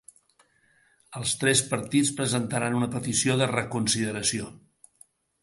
Els 1.19 1.33
tres 1.43 1.61
partits 1.73 2.09
presentaran 2.21 2.79
una 2.79 2.89
petició 2.97 3.37
de 3.43 3.51
reconsideració. 3.53 4.51